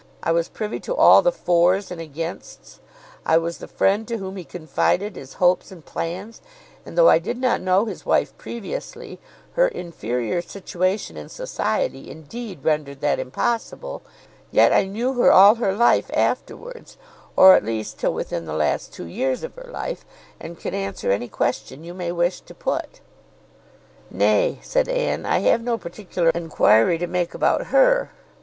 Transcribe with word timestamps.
I 0.23 0.31
was 0.31 0.49
privy 0.49 0.79
to 0.79 0.95
all 0.95 1.21
the 1.21 1.31
fors 1.31 1.91
and 1.91 2.01
againsts; 2.01 2.79
I 3.23 3.37
was 3.37 3.59
the 3.59 3.67
friend 3.67 4.07
to 4.07 4.17
whom 4.17 4.35
he 4.35 4.43
confided 4.43 5.15
his 5.15 5.33
hopes 5.35 5.71
and 5.71 5.85
plans; 5.85 6.41
and 6.87 6.97
though 6.97 7.07
I 7.09 7.19
did 7.19 7.37
not 7.37 7.61
know 7.61 7.85
his 7.85 8.03
wife 8.03 8.35
previously, 8.39 9.19
her 9.53 9.67
inferior 9.67 10.41
situation 10.41 11.17
in 11.17 11.29
society, 11.29 12.09
indeed, 12.09 12.63
rendered 12.65 12.99
that 13.01 13.19
impossible, 13.19 14.01
yet 14.49 14.73
I 14.73 14.85
knew 14.85 15.13
her 15.21 15.31
all 15.31 15.53
her 15.61 15.71
life 15.75 16.09
afterwards, 16.15 16.97
or 17.35 17.53
at 17.53 17.63
least 17.63 17.99
till 17.99 18.11
within 18.15 18.45
the 18.45 18.53
last 18.55 18.91
two 18.91 19.05
years 19.05 19.43
of 19.43 19.53
her 19.53 19.69
life, 19.71 20.03
and 20.39 20.59
can 20.59 20.73
answer 20.73 21.11
any 21.11 21.27
question 21.27 21.83
you 21.83 21.93
may 21.93 22.11
wish 22.11 22.41
to 22.41 22.55
put." 22.55 23.01
"Nay," 24.09 24.57
said 24.63 24.89
Anne, 24.89 25.27
"I 25.27 25.41
have 25.41 25.61
no 25.61 25.77
particular 25.77 26.29
enquiry 26.29 26.97
to 26.97 27.05
make 27.05 27.35
about 27.35 27.67
her. 27.67 28.09